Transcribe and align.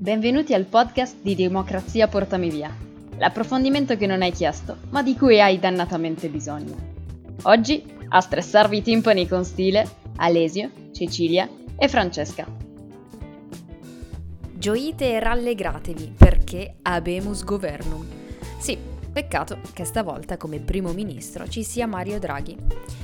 Benvenuti 0.00 0.54
al 0.54 0.64
podcast 0.64 1.16
di 1.20 1.34
Democrazia 1.34 2.08
Portami 2.08 2.48
Via, 2.48 2.74
l'approfondimento 3.18 3.98
che 3.98 4.06
non 4.06 4.22
hai 4.22 4.32
chiesto, 4.32 4.78
ma 4.88 5.02
di 5.02 5.14
cui 5.14 5.42
hai 5.42 5.58
dannatamente 5.58 6.30
bisogno. 6.30 6.74
Oggi, 7.42 7.84
a 8.08 8.18
stressarvi 8.18 8.78
i 8.78 8.82
timpani 8.82 9.28
con 9.28 9.44
stile, 9.44 9.86
Alesio, 10.16 10.70
Cecilia 10.92 11.46
e 11.76 11.86
Francesca. 11.86 12.46
Gioite 14.54 15.10
e 15.10 15.20
rallegratevi 15.20 16.14
perché 16.16 16.76
abemus 16.80 17.44
governum. 17.44 18.06
Sì, 18.58 18.78
peccato 19.12 19.58
che 19.74 19.84
stavolta 19.84 20.38
come 20.38 20.60
primo 20.60 20.92
ministro 20.92 21.46
ci 21.46 21.62
sia 21.62 21.86
Mario 21.86 22.18
Draghi 22.18 22.56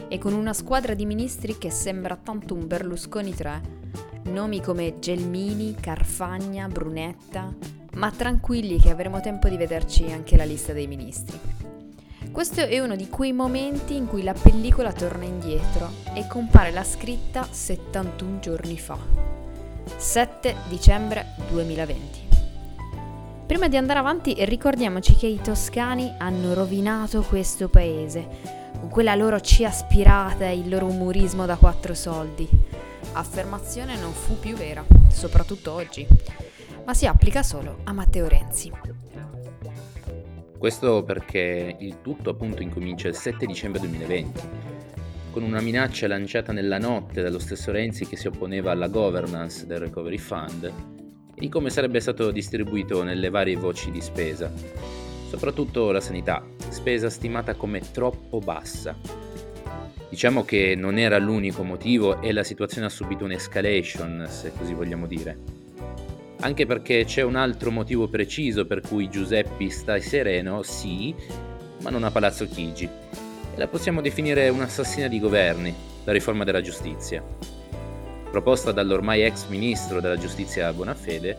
e 0.09 0.17
con 0.17 0.33
una 0.33 0.55
squadra 0.55 0.95
di 0.95 1.05
ministri 1.05 1.59
che 1.59 1.70
sembra 1.70 2.17
tanto 2.17 2.55
un 2.55 2.67
Berlusconi 2.67 3.34
3 3.34 4.16
Nomi 4.27 4.61
come 4.61 4.98
Gelmini, 4.98 5.77
Carfagna, 5.80 6.67
Brunetta, 6.67 7.55
ma 7.95 8.11
tranquilli 8.11 8.79
che 8.79 8.91
avremo 8.91 9.21
tempo 9.21 9.48
di 9.48 9.57
vederci 9.57 10.11
anche 10.11 10.37
la 10.37 10.45
lista 10.45 10.73
dei 10.73 10.89
ministri. 10.89 11.39
Questo 12.33 12.61
è 12.61 12.78
uno 12.81 12.97
di 12.97 13.09
quei 13.09 13.33
momenti 13.33 13.95
in 13.95 14.09
cui 14.09 14.25
la 14.25 14.34
pellicola 14.34 14.92
torna 14.92 15.25
indietro 15.25 15.91
e 16.12 16.27
compare 16.27 16.73
la 16.73 16.83
scritta 16.83 17.47
71 17.48 18.41
giorni 18.41 18.77
fa. 18.77 18.98
7 19.97 20.56
dicembre 20.69 21.27
2020. 21.48 22.25
Prima 23.47 23.69
di 23.69 23.77
andare 23.77 24.00
avanti 24.00 24.34
ricordiamoci 24.45 25.15
che 25.15 25.28
i 25.28 25.41
toscani 25.41 26.12
hanno 26.19 26.53
rovinato 26.53 27.22
questo 27.22 27.69
paese, 27.69 28.27
con 28.81 28.89
quella 28.89 29.15
loro 29.15 29.39
C 29.39 29.62
aspirata 29.65 30.47
e 30.47 30.59
il 30.59 30.69
loro 30.69 30.87
umorismo 30.87 31.47
da 31.47 31.55
quattro 31.56 31.95
soldi 31.95 32.66
affermazione 33.12 33.97
non 33.97 34.12
fu 34.12 34.39
più 34.39 34.55
vera, 34.55 34.84
soprattutto 35.11 35.72
oggi, 35.72 36.06
ma 36.84 36.94
si 36.94 37.06
applica 37.06 37.42
solo 37.42 37.78
a 37.84 37.92
Matteo 37.92 38.28
Renzi. 38.28 38.72
Questo 40.58 41.03
perché 41.05 41.77
il 41.78 42.00
tutto 42.00 42.30
appunto 42.30 42.62
incomincia 42.62 43.08
il 43.08 43.14
7 43.14 43.47
dicembre 43.47 43.80
2020, 43.80 44.41
con 45.30 45.42
una 45.42 45.61
minaccia 45.61 46.08
lanciata 46.08 46.53
nella 46.53 46.78
notte 46.78 47.22
dallo 47.22 47.38
stesso 47.38 47.70
Renzi 47.72 48.06
che 48.06 48.16
si 48.16 48.27
opponeva 48.27 48.70
alla 48.70 48.88
governance 48.88 49.66
del 49.66 49.81
Recovery 49.81 50.19
Fund 50.19 50.64
e 50.64 50.72
di 51.41 51.48
come 51.48 51.69
sarebbe 51.70 52.00
stato 52.00 52.31
distribuito 52.31 53.03
nelle 53.03 53.28
varie 53.28 53.56
voci 53.56 53.91
di 53.91 54.00
spesa, 54.00 54.50
soprattutto 55.28 55.91
la 55.91 56.00
sanità, 56.00 56.42
spesa 56.69 57.10
stimata 57.10 57.55
come 57.55 57.81
troppo 57.92 58.38
bassa 58.38 59.25
Diciamo 60.17 60.47
che 60.47 60.75
non 60.75 60.97
era 60.97 61.19
l'unico 61.19 61.62
motivo 61.62 62.22
e 62.22 62.33
la 62.33 62.42
situazione 62.42 62.86
ha 62.86 62.89
subito 62.89 63.25
un'escalation, 63.25 64.27
se 64.31 64.50
così 64.56 64.72
vogliamo 64.72 65.06
dire. 65.06 65.36
Anche 66.41 66.64
perché 66.64 67.05
c'è 67.05 67.20
un 67.20 67.36
altro 67.36 67.70
motivo 67.70 68.09
preciso 68.09 68.64
per 68.64 68.81
cui 68.81 69.11
Giuseppi 69.11 69.69
sta 69.69 70.00
sereno, 70.00 70.62
sì, 70.62 71.14
ma 71.83 71.91
non 71.91 72.03
a 72.03 72.11
Palazzo 72.11 72.48
Chigi. 72.48 72.84
E 72.87 73.59
la 73.59 73.67
possiamo 73.67 74.00
definire 74.00 74.49
un'assassina 74.49 75.06
di 75.06 75.21
governi, 75.21 75.75
la 76.04 76.12
riforma 76.12 76.44
della 76.44 76.62
giustizia. 76.62 77.22
Proposta 78.31 78.72
dall'ormai 78.72 79.21
ex 79.21 79.48
ministro 79.48 80.00
della 80.00 80.16
giustizia 80.16 80.72
Bonafede, 80.72 81.37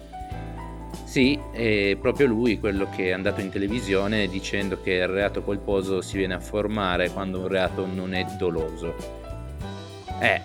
sì, 1.18 1.40
è 1.50 1.98
proprio 2.00 2.28
lui 2.28 2.60
quello 2.60 2.88
che 2.96 3.08
è 3.08 3.12
andato 3.12 3.42
in 3.42 3.50
televisione 3.50 4.28
dicendo 4.28 4.80
che 4.84 4.92
il 4.92 5.08
reato 5.08 5.42
colposo 5.42 6.00
si 6.00 6.16
viene 6.16 6.36
a 6.36 6.40
formare 6.40 7.10
quando 7.10 7.40
un 7.40 7.48
reato 7.48 7.88
non 7.88 8.14
è 8.14 8.24
doloso. 8.38 8.94
Eh, 10.20 10.42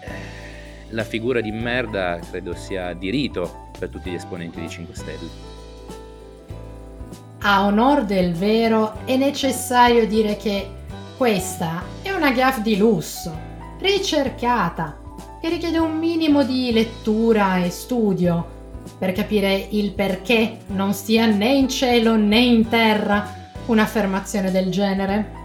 la 0.89 1.05
figura 1.05 1.43
di 1.43 1.51
merda 1.51 2.19
credo 2.31 2.55
sia 2.55 2.95
di 2.95 3.11
rito 3.11 3.69
per 3.79 3.91
tutti 3.91 4.09
gli 4.09 4.15
esponenti 4.15 4.63
di 4.63 4.69
5 4.71 4.95
Stelle. 4.95 5.29
A 7.41 7.67
onor 7.67 8.07
del 8.07 8.33
vero 8.33 9.05
è 9.05 9.17
necessario 9.17 10.07
dire 10.07 10.39
che 10.39 10.67
questa 11.19 11.83
è 12.01 12.13
una 12.13 12.33
gaff 12.33 12.61
di 12.61 12.79
lusso, 12.79 13.31
ricercata, 13.79 14.99
che 15.39 15.51
richiede 15.51 15.77
un 15.77 15.99
minimo 15.99 16.43
di 16.45 16.73
lettura 16.73 17.63
e 17.63 17.69
studio 17.69 18.61
per 18.99 19.13
capire 19.13 19.67
il 19.71 19.93
perché 19.93 20.59
non 20.69 20.93
stia 20.93 21.27
né 21.27 21.53
in 21.53 21.69
cielo 21.69 22.17
né 22.17 22.39
in 22.39 22.69
terra 22.69 23.41
un'affermazione 23.67 24.51
del 24.51 24.71
genere. 24.71 25.41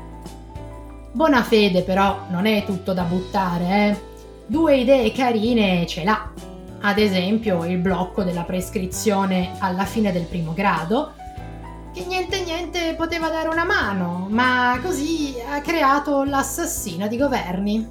Buona 1.11 1.43
fede 1.43 1.81
però 1.81 2.25
non 2.29 2.45
è 2.45 2.63
tutto 2.65 2.93
da 2.93 3.03
buttare, 3.03 3.65
eh? 3.65 3.97
Due 4.45 4.77
idee 4.77 5.11
carine 5.11 5.85
ce 5.87 6.03
l'ha. 6.03 6.31
Ad 6.79 6.99
esempio 6.99 7.65
il 7.65 7.79
blocco 7.79 8.23
della 8.23 8.43
prescrizione 8.43 9.55
alla 9.59 9.85
fine 9.85 10.11
del 10.11 10.23
primo 10.23 10.53
grado, 10.53 11.13
che 11.93 12.05
niente 12.05 12.43
niente 12.43 12.93
poteva 12.95 13.29
dare 13.29 13.47
una 13.47 13.65
mano, 13.65 14.27
ma 14.29 14.79
così 14.83 15.33
ha 15.49 15.59
creato 15.61 16.23
l'assassina 16.23 17.07
di 17.07 17.17
governi. 17.17 17.87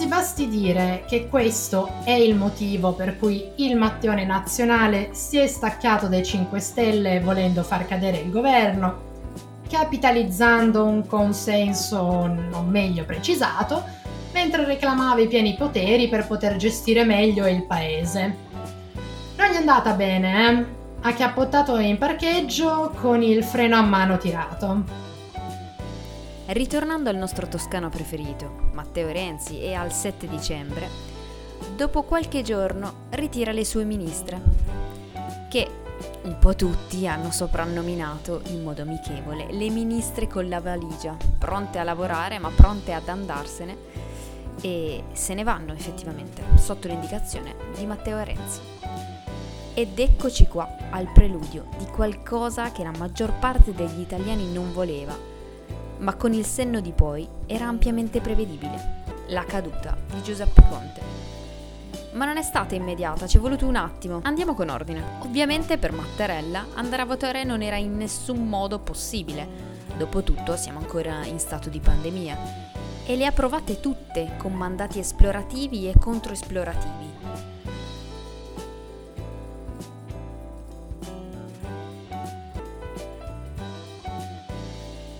Si 0.00 0.06
basti 0.06 0.48
dire 0.48 1.04
che 1.06 1.28
questo 1.28 1.96
è 2.04 2.12
il 2.12 2.34
motivo 2.34 2.94
per 2.94 3.18
cui 3.18 3.50
il 3.56 3.76
Mattione 3.76 4.24
nazionale 4.24 5.10
si 5.12 5.36
è 5.36 5.46
staccato 5.46 6.06
dai 6.06 6.24
5 6.24 6.58
Stelle 6.58 7.20
volendo 7.20 7.62
far 7.62 7.86
cadere 7.86 8.16
il 8.16 8.30
governo, 8.30 8.98
capitalizzando 9.68 10.86
un 10.86 11.06
consenso 11.06 12.26
non 12.26 12.68
meglio 12.70 13.04
precisato, 13.04 13.84
mentre 14.32 14.64
reclamava 14.64 15.20
i 15.20 15.28
pieni 15.28 15.54
poteri 15.54 16.08
per 16.08 16.26
poter 16.26 16.56
gestire 16.56 17.04
meglio 17.04 17.46
il 17.46 17.66
paese. 17.66 18.36
Non 19.36 19.48
gli 19.50 19.54
è 19.54 19.56
andata 19.56 19.92
bene, 19.92 20.48
eh? 20.48 20.64
Ha 21.02 21.12
chiappottato 21.12 21.76
in 21.76 21.98
parcheggio 21.98 22.94
con 22.98 23.22
il 23.22 23.44
freno 23.44 23.76
a 23.76 23.82
mano 23.82 24.16
tirato. 24.16 25.09
Ritornando 26.52 27.08
al 27.10 27.14
nostro 27.14 27.46
toscano 27.46 27.90
preferito, 27.90 28.70
Matteo 28.72 29.12
Renzi, 29.12 29.60
e 29.60 29.74
al 29.74 29.92
7 29.92 30.26
dicembre, 30.26 30.88
dopo 31.76 32.02
qualche 32.02 32.42
giorno 32.42 33.06
ritira 33.10 33.52
le 33.52 33.64
sue 33.64 33.84
ministre, 33.84 34.40
che 35.48 35.70
un 36.22 36.38
po' 36.40 36.56
tutti 36.56 37.06
hanno 37.06 37.30
soprannominato 37.30 38.42
in 38.46 38.64
modo 38.64 38.82
amichevole 38.82 39.46
le 39.52 39.70
ministre 39.70 40.26
con 40.26 40.48
la 40.48 40.60
valigia, 40.60 41.16
pronte 41.38 41.78
a 41.78 41.84
lavorare 41.84 42.40
ma 42.40 42.50
pronte 42.50 42.94
ad 42.94 43.06
andarsene 43.06 43.76
e 44.60 45.04
se 45.12 45.34
ne 45.34 45.44
vanno 45.44 45.72
effettivamente 45.72 46.42
sotto 46.56 46.88
l'indicazione 46.88 47.54
di 47.76 47.86
Matteo 47.86 48.20
Renzi. 48.24 48.60
Ed 49.72 49.96
eccoci 49.96 50.48
qua 50.48 50.68
al 50.90 51.12
preludio 51.12 51.68
di 51.78 51.84
qualcosa 51.84 52.72
che 52.72 52.82
la 52.82 52.92
maggior 52.98 53.38
parte 53.38 53.72
degli 53.72 54.00
italiani 54.00 54.52
non 54.52 54.72
voleva 54.72 55.29
ma 56.00 56.14
con 56.14 56.32
il 56.32 56.44
senno 56.44 56.80
di 56.80 56.92
poi 56.92 57.28
era 57.46 57.66
ampiamente 57.66 58.20
prevedibile, 58.20 59.02
la 59.28 59.44
caduta 59.44 59.96
di 60.12 60.22
Giuseppe 60.22 60.62
Conte. 60.68 61.00
Ma 62.12 62.24
non 62.24 62.36
è 62.36 62.42
stata 62.42 62.74
immediata, 62.74 63.26
ci 63.26 63.36
è 63.36 63.40
voluto 63.40 63.66
un 63.66 63.76
attimo. 63.76 64.20
Andiamo 64.24 64.54
con 64.54 64.68
ordine. 64.68 65.02
Ovviamente 65.20 65.78
per 65.78 65.92
Mattarella 65.92 66.66
andare 66.74 67.02
a 67.02 67.06
votare 67.06 67.44
non 67.44 67.62
era 67.62 67.76
in 67.76 67.96
nessun 67.96 68.48
modo 68.48 68.80
possibile. 68.80 69.68
Dopotutto 69.96 70.56
siamo 70.56 70.80
ancora 70.80 71.24
in 71.26 71.38
stato 71.38 71.68
di 71.68 71.78
pandemia. 71.78 72.36
E 73.06 73.16
le 73.16 73.26
ha 73.26 73.32
provate 73.32 73.80
tutte 73.80 74.36
con 74.38 74.52
mandati 74.52 74.98
esplorativi 74.98 75.88
e 75.88 75.94
controesplorativi. 75.98 77.09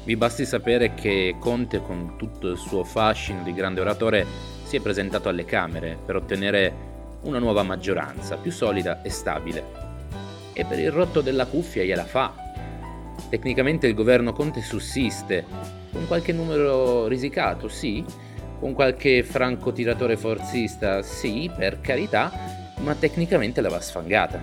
Vi 0.03 0.17
basti 0.17 0.47
sapere 0.47 0.95
che 0.95 1.37
Conte, 1.39 1.83
con 1.83 2.15
tutto 2.17 2.49
il 2.49 2.57
suo 2.57 2.85
fascino 2.85 3.43
di 3.43 3.53
grande 3.53 3.83
oratore, 3.83 4.27
si 4.65 4.77
è 4.77 4.81
presentato 4.81 5.29
alle 5.29 5.45
Camere 5.45 5.99
per 6.05 6.17
ottenere 6.17 6.89
una 7.23 7.39
nuova 7.39 7.63
maggioranza, 7.63 8.37
più 8.37 8.51
solida 8.51 9.03
e 9.03 9.11
stabile. 9.11 9.63
E 10.55 10.65
per 10.65 10.79
il 10.79 10.91
rotto 10.91 11.21
della 11.21 11.47
cuffia 11.47 11.85
gliela 11.85 12.05
fa. 12.05 12.33
Tecnicamente 13.29 13.87
il 13.87 13.95
governo 13.95 14.33
Conte 14.33 14.63
sussiste, 14.63 15.45
con 15.93 16.07
qualche 16.07 16.33
numero 16.33 17.07
risicato, 17.07 17.69
sì, 17.69 18.03
con 18.59 18.73
qualche 18.73 19.23
francotiratore 19.23 20.17
forzista, 20.17 21.03
sì, 21.03 21.51
per 21.55 21.81
carità, 21.83 22.33
ma 22.79 22.95
tecnicamente 22.95 23.61
la 23.61 23.69
va 23.69 23.81
sfangata. 23.81 24.41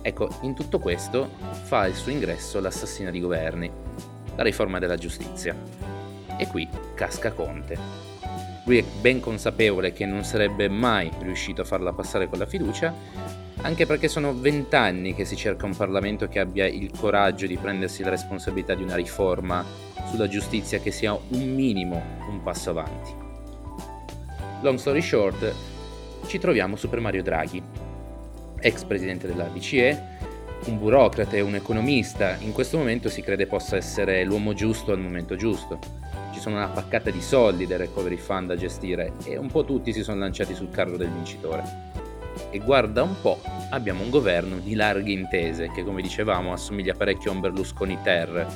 Ecco, 0.00 0.28
in 0.42 0.54
tutto 0.54 0.78
questo 0.78 1.30
fa 1.64 1.86
il 1.86 1.94
suo 1.94 2.12
ingresso 2.12 2.60
l'assassina 2.60 3.10
di 3.10 3.20
governi, 3.20 3.70
la 4.36 4.42
riforma 4.42 4.78
della 4.78 4.96
giustizia. 4.96 5.56
E 6.38 6.46
qui 6.46 6.68
casca 6.94 7.32
Conte. 7.32 7.76
Lui 8.64 8.78
è 8.78 8.84
ben 9.00 9.20
consapevole 9.20 9.92
che 9.92 10.06
non 10.06 10.24
sarebbe 10.24 10.68
mai 10.68 11.10
riuscito 11.20 11.62
a 11.62 11.64
farla 11.64 11.92
passare 11.92 12.28
con 12.28 12.38
la 12.38 12.46
fiducia, 12.46 12.92
anche 13.62 13.86
perché 13.86 14.08
sono 14.08 14.34
vent'anni 14.34 15.14
che 15.14 15.24
si 15.24 15.36
cerca 15.36 15.66
un 15.66 15.74
Parlamento 15.74 16.28
che 16.28 16.40
abbia 16.40 16.66
il 16.66 16.90
coraggio 16.96 17.46
di 17.46 17.56
prendersi 17.56 18.02
la 18.02 18.10
responsabilità 18.10 18.74
di 18.74 18.82
una 18.82 18.96
riforma 18.96 19.64
sulla 20.10 20.28
giustizia 20.28 20.80
che 20.80 20.90
sia 20.90 21.12
un 21.12 21.54
minimo 21.54 22.02
un 22.28 22.42
passo 22.42 22.70
avanti. 22.70 23.14
Long 24.62 24.78
story 24.78 25.00
short, 25.00 25.54
ci 26.26 26.38
troviamo 26.38 26.76
Super 26.76 27.00
Mario 27.00 27.22
Draghi, 27.22 27.62
ex 28.58 28.84
presidente 28.84 29.26
della 29.26 29.44
BCE, 29.44 30.25
un 30.64 30.78
burocrate, 30.78 31.40
un 31.40 31.54
economista, 31.54 32.36
in 32.40 32.52
questo 32.52 32.76
momento 32.78 33.08
si 33.08 33.22
crede 33.22 33.46
possa 33.46 33.76
essere 33.76 34.24
l'uomo 34.24 34.52
giusto 34.52 34.92
al 34.92 34.98
momento 34.98 35.36
giusto. 35.36 35.78
Ci 36.32 36.40
sono 36.40 36.56
una 36.56 36.68
paccata 36.68 37.10
di 37.10 37.20
soldi 37.20 37.66
del 37.66 37.78
recovery 37.78 38.16
fund 38.16 38.48
da 38.48 38.56
gestire 38.56 39.12
e 39.24 39.36
un 39.36 39.48
po' 39.48 39.64
tutti 39.64 39.92
si 39.92 40.02
sono 40.02 40.18
lanciati 40.18 40.54
sul 40.54 40.70
carro 40.70 40.96
del 40.96 41.10
vincitore. 41.10 41.84
E 42.50 42.58
guarda 42.58 43.02
un 43.02 43.14
po', 43.20 43.40
abbiamo 43.70 44.02
un 44.02 44.10
governo 44.10 44.56
di 44.58 44.74
larghe 44.74 45.12
intese 45.12 45.70
che 45.70 45.84
come 45.84 46.02
dicevamo 46.02 46.52
assomiglia 46.52 46.94
parecchio 46.94 47.30
a 47.30 47.34
un 47.34 47.40
Berlusconi 47.40 47.98
Ter, 48.02 48.46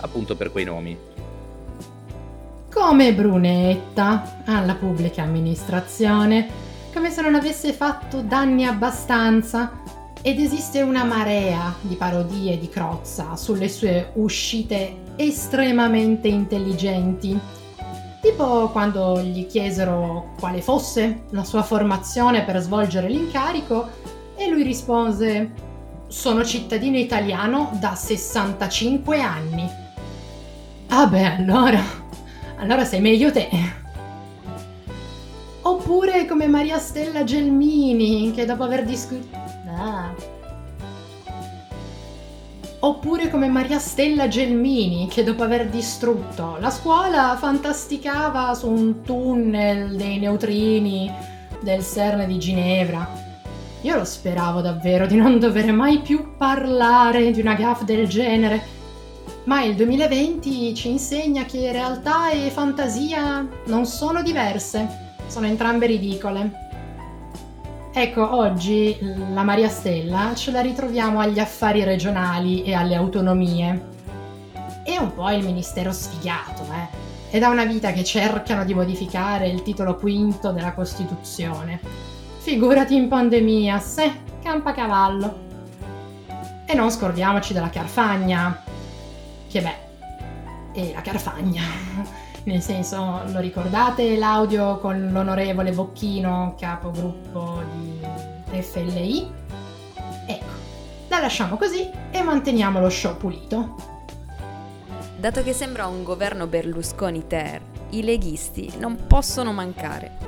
appunto 0.00 0.36
per 0.36 0.50
quei 0.50 0.64
nomi. 0.64 0.96
Come 2.72 3.12
Brunetta 3.12 4.42
alla 4.46 4.74
pubblica 4.74 5.22
amministrazione, 5.22 6.48
come 6.92 7.10
se 7.10 7.20
non 7.20 7.34
avesse 7.34 7.72
fatto 7.72 8.22
danni 8.22 8.64
abbastanza. 8.64 10.00
Ed 10.24 10.38
esiste 10.38 10.80
una 10.82 11.02
marea 11.02 11.74
di 11.80 11.96
parodie 11.96 12.56
di 12.56 12.68
Crozza 12.68 13.34
sulle 13.34 13.68
sue 13.68 14.12
uscite 14.14 15.14
estremamente 15.16 16.28
intelligenti. 16.28 17.36
Tipo 18.20 18.68
quando 18.68 19.20
gli 19.20 19.48
chiesero 19.48 20.34
quale 20.38 20.62
fosse 20.62 21.22
la 21.30 21.42
sua 21.42 21.64
formazione 21.64 22.44
per 22.44 22.60
svolgere 22.60 23.08
l'incarico 23.08 23.88
e 24.36 24.48
lui 24.48 24.62
rispose 24.62 25.50
sono 26.06 26.44
cittadino 26.44 26.98
italiano 26.98 27.76
da 27.80 27.96
65 27.96 29.20
anni. 29.20 29.68
Ah 30.86 31.06
beh, 31.08 31.24
allora, 31.24 31.82
allora 32.58 32.84
sei 32.84 33.00
meglio 33.00 33.32
te. 33.32 33.48
Oppure 35.62 36.26
come 36.26 36.46
Maria 36.46 36.78
Stella 36.78 37.24
Gelmini, 37.24 38.30
che 38.30 38.44
dopo 38.44 38.62
aver 38.62 38.84
discusso... 38.84 39.41
Ah. 39.76 40.14
Oppure 42.80 43.30
come 43.30 43.46
Maria 43.46 43.78
Stella 43.78 44.26
Gelmini, 44.26 45.06
che 45.08 45.22
dopo 45.22 45.44
aver 45.44 45.68
distrutto 45.68 46.56
la 46.58 46.70
scuola 46.70 47.36
fantasticava 47.38 48.54
su 48.54 48.68
un 48.68 49.02
tunnel 49.02 49.94
dei 49.94 50.18
neutrini 50.18 51.10
del 51.60 51.84
CERN 51.84 52.26
di 52.26 52.38
Ginevra. 52.38 53.08
Io 53.82 53.96
lo 53.96 54.04
speravo 54.04 54.60
davvero 54.60 55.06
di 55.06 55.16
non 55.16 55.38
dover 55.38 55.72
mai 55.72 56.00
più 56.00 56.36
parlare 56.36 57.30
di 57.30 57.40
una 57.40 57.54
gaff 57.54 57.82
del 57.82 58.08
genere. 58.08 58.80
Ma 59.44 59.62
il 59.62 59.74
2020 59.76 60.74
ci 60.74 60.88
insegna 60.88 61.44
che 61.44 61.72
realtà 61.72 62.30
e 62.30 62.50
fantasia 62.50 63.46
non 63.66 63.86
sono 63.86 64.22
diverse, 64.22 65.14
sono 65.26 65.46
entrambe 65.46 65.86
ridicole. 65.86 66.70
Ecco, 67.94 68.36
oggi 68.36 68.96
la 69.34 69.42
Maria 69.42 69.68
Stella 69.68 70.34
ce 70.34 70.50
la 70.50 70.62
ritroviamo 70.62 71.20
agli 71.20 71.38
affari 71.38 71.84
regionali 71.84 72.62
e 72.62 72.72
alle 72.72 72.94
autonomie. 72.94 73.88
È 74.82 74.96
un 74.96 75.12
po' 75.12 75.30
il 75.30 75.44
ministero 75.44 75.92
sfigato, 75.92 76.62
eh. 76.72 77.00
È 77.28 77.38
da 77.38 77.50
una 77.50 77.66
vita 77.66 77.92
che 77.92 78.02
cercano 78.02 78.64
di 78.64 78.72
modificare 78.72 79.48
il 79.48 79.60
titolo 79.60 79.96
quinto 79.96 80.52
della 80.52 80.72
Costituzione. 80.72 81.80
Figurati 82.38 82.94
in 82.94 83.08
pandemia, 83.08 83.78
se, 83.78 84.10
campa 84.42 84.72
cavallo. 84.72 85.40
E 86.64 86.74
non 86.74 86.90
scordiamoci 86.90 87.52
della 87.52 87.68
Carfagna, 87.68 88.62
che 89.50 89.60
beh, 89.60 90.72
è 90.72 90.92
la 90.94 91.02
Carfagna. 91.02 91.62
Nel 92.44 92.60
senso, 92.60 93.22
lo 93.26 93.38
ricordate 93.38 94.16
l'audio 94.16 94.78
con 94.78 95.10
l'onorevole 95.12 95.70
Bocchino, 95.70 96.56
capogruppo 96.58 97.62
di 97.72 98.60
FLI? 98.60 99.30
Ecco, 100.26 100.52
la 101.08 101.20
lasciamo 101.20 101.56
così 101.56 101.88
e 102.10 102.22
manteniamo 102.22 102.80
lo 102.80 102.90
show 102.90 103.16
pulito. 103.16 103.76
Dato 105.16 105.42
che 105.44 105.52
sembra 105.52 105.86
un 105.86 106.02
governo 106.02 106.48
Berlusconi 106.48 107.28
ter, 107.28 107.60
i 107.90 108.02
leghisti 108.02 108.72
non 108.78 109.06
possono 109.06 109.52
mancare. 109.52 110.18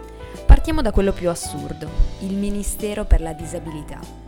Partiamo 0.46 0.82
da 0.82 0.92
quello 0.92 1.12
più 1.12 1.28
assurdo, 1.30 1.88
il 2.20 2.34
Ministero 2.34 3.04
per 3.04 3.22
la 3.22 3.32
Disabilità 3.32 4.23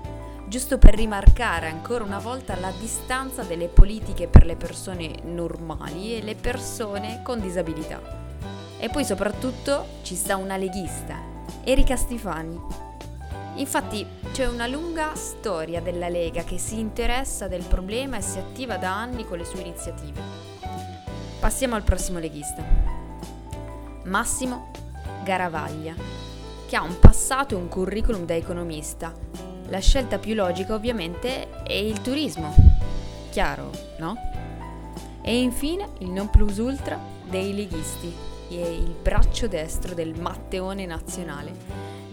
giusto 0.48 0.78
per 0.78 0.94
rimarcare 0.94 1.68
ancora 1.68 2.04
una 2.04 2.20
volta 2.20 2.58
la 2.58 2.72
distanza 2.78 3.42
delle 3.42 3.66
politiche 3.66 4.28
per 4.28 4.46
le 4.46 4.54
persone 4.54 5.20
normali 5.24 6.16
e 6.16 6.22
le 6.22 6.36
persone 6.36 7.20
con 7.22 7.40
disabilità. 7.40 8.00
E 8.78 8.88
poi 8.88 9.04
soprattutto 9.04 9.86
ci 10.02 10.14
sta 10.14 10.36
una 10.36 10.56
leghista, 10.56 11.16
Erika 11.64 11.96
Stifani. 11.96 12.60
Infatti 13.56 14.06
c'è 14.32 14.46
una 14.46 14.66
lunga 14.66 15.14
storia 15.14 15.80
della 15.80 16.08
Lega 16.08 16.44
che 16.44 16.58
si 16.58 16.78
interessa 16.78 17.48
del 17.48 17.64
problema 17.64 18.18
e 18.18 18.22
si 18.22 18.38
attiva 18.38 18.76
da 18.76 18.94
anni 18.94 19.24
con 19.24 19.38
le 19.38 19.44
sue 19.44 19.60
iniziative. 19.60 20.20
Passiamo 21.40 21.74
al 21.74 21.82
prossimo 21.82 22.18
leghista. 22.18 22.62
Massimo 24.04 24.70
Garavaglia, 25.24 25.94
che 26.66 26.76
ha 26.76 26.82
un 26.82 26.98
passato 27.00 27.54
e 27.54 27.58
un 27.58 27.68
curriculum 27.68 28.24
da 28.24 28.34
economista, 28.34 29.12
la 29.68 29.78
scelta 29.80 30.18
più 30.18 30.34
logica 30.34 30.74
ovviamente 30.74 31.62
è 31.62 31.72
il 31.72 32.00
turismo. 32.00 32.54
Chiaro, 33.30 33.70
no? 33.98 34.16
E 35.22 35.40
infine 35.40 35.88
il 35.98 36.10
non 36.10 36.30
plus 36.30 36.58
ultra 36.58 36.98
dei 37.28 37.54
leghisti 37.54 38.12
e 38.48 38.74
il 38.74 38.94
braccio 39.02 39.48
destro 39.48 39.94
del 39.94 40.18
Matteone 40.18 40.86
nazionale, 40.86 41.52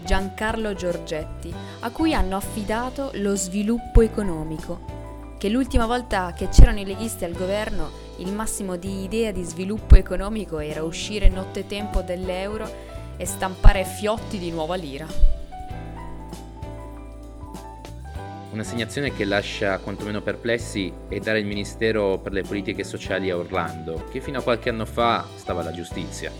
Giancarlo 0.04 0.74
Giorgetti, 0.74 1.54
a 1.80 1.90
cui 1.90 2.12
hanno 2.12 2.36
affidato 2.36 3.10
lo 3.14 3.36
sviluppo 3.36 4.00
economico, 4.00 5.36
che 5.38 5.48
l'ultima 5.48 5.86
volta 5.86 6.32
che 6.32 6.48
c'erano 6.48 6.80
i 6.80 6.84
leghisti 6.84 7.24
al 7.24 7.32
governo 7.32 8.02
il 8.18 8.32
massimo 8.32 8.76
di 8.76 9.02
idea 9.02 9.32
di 9.32 9.42
sviluppo 9.42 9.96
economico 9.96 10.58
era 10.58 10.84
uscire 10.84 11.28
nottetempo 11.28 12.00
dell'euro 12.02 12.68
e 13.16 13.26
stampare 13.26 13.84
fiotti 13.84 14.38
di 14.38 14.50
nuova 14.50 14.74
lira. 14.74 15.06
Un'assegnazione 18.54 19.12
che 19.12 19.24
lascia 19.24 19.78
quantomeno 19.78 20.22
perplessi 20.22 20.92
è 21.08 21.18
dare 21.18 21.40
il 21.40 21.44
Ministero 21.44 22.18
per 22.18 22.30
le 22.30 22.42
politiche 22.42 22.84
sociali 22.84 23.28
a 23.28 23.36
Orlando, 23.36 24.04
che 24.12 24.20
fino 24.20 24.38
a 24.38 24.42
qualche 24.42 24.68
anno 24.68 24.84
fa 24.84 25.26
stava 25.34 25.62
alla 25.62 25.72
giustizia. 25.72 26.30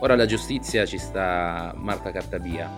Ora 0.00 0.12
alla 0.12 0.26
giustizia 0.26 0.84
ci 0.84 0.98
sta 0.98 1.72
Marta 1.74 2.10
Cartabia, 2.10 2.70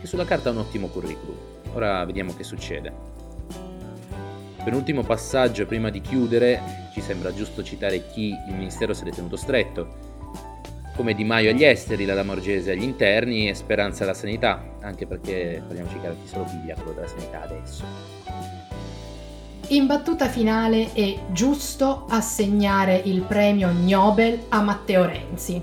che 0.00 0.06
sulla 0.08 0.24
carta 0.24 0.48
ha 0.48 0.52
un 0.52 0.58
ottimo 0.58 0.88
curriculum. 0.88 1.36
Ora 1.74 2.04
vediamo 2.04 2.34
che 2.34 2.42
succede. 2.42 2.92
Per 4.64 4.74
ultimo 4.74 5.04
passaggio, 5.04 5.64
prima 5.64 5.88
di 5.88 6.00
chiudere, 6.00 6.88
ci 6.92 7.00
sembra 7.00 7.32
giusto 7.32 7.62
citare 7.62 8.08
chi 8.08 8.30
il 8.48 8.54
Ministero 8.56 8.94
si 8.94 9.04
è 9.04 9.12
tenuto 9.12 9.36
stretto, 9.36 10.05
come 10.96 11.14
Di 11.14 11.22
Maio 11.24 11.50
agli 11.50 11.62
esteri, 11.62 12.06
la 12.06 12.14
Lamorgese 12.14 12.72
agli 12.72 12.82
interni 12.82 13.48
e 13.48 13.54
Speranza 13.54 14.02
alla 14.02 14.14
sanità, 14.14 14.76
anche 14.80 15.06
perché 15.06 15.62
parliamoci 15.64 16.00
chiaro 16.00 16.16
chi 16.20 16.26
se 16.26 16.36
lo 16.38 16.44
piglia 16.44 16.74
quello 16.74 16.92
della 16.92 17.06
sanità 17.06 17.42
adesso. 17.42 17.84
In 19.68 19.86
battuta 19.86 20.28
finale 20.28 20.92
è 20.92 21.18
giusto 21.32 22.06
assegnare 22.08 23.00
il 23.04 23.20
premio 23.22 23.70
Nobel 23.72 24.44
a 24.48 24.62
Matteo 24.62 25.04
Renzi, 25.04 25.60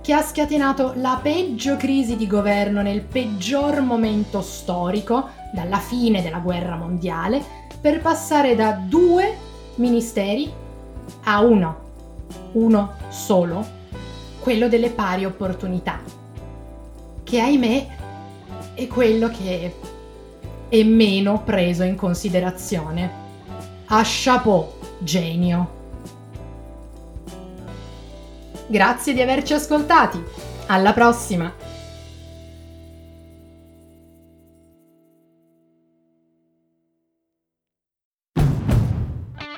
che 0.00 0.12
ha 0.12 0.22
scatenato 0.22 0.92
la 0.96 1.18
peggio 1.22 1.76
crisi 1.76 2.16
di 2.16 2.26
governo 2.26 2.82
nel 2.82 3.00
peggior 3.00 3.80
momento 3.80 4.40
storico, 4.42 5.30
dalla 5.52 5.78
fine 5.78 6.22
della 6.22 6.38
guerra 6.38 6.76
mondiale, 6.76 7.42
per 7.80 8.00
passare 8.00 8.54
da 8.54 8.72
due 8.72 9.34
ministeri 9.76 10.52
a 11.24 11.40
uno, 11.40 11.76
uno 12.52 12.92
solo, 13.08 13.82
quello 14.44 14.68
delle 14.68 14.90
pari 14.90 15.24
opportunità, 15.24 16.02
che 17.22 17.40
ahimè 17.40 17.86
è 18.74 18.86
quello 18.86 19.30
che 19.30 19.74
è 20.68 20.82
meno 20.82 21.42
preso 21.42 21.82
in 21.82 21.96
considerazione. 21.96 23.22
A 23.86 24.02
chapeau, 24.04 24.70
genio. 24.98 25.82
Grazie 28.66 29.14
di 29.14 29.22
averci 29.22 29.54
ascoltati. 29.54 30.22
Alla 30.66 30.92
prossima! 30.92 31.73